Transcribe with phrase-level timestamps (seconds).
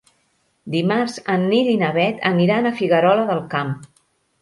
[0.75, 3.79] Dimarts en Nil i na Bet aniran a Figuerola del Camp.